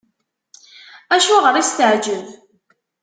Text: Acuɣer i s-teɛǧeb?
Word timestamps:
Acuɣer 1.15 1.55
i 1.57 1.63
s-teɛǧeb? 1.69 2.27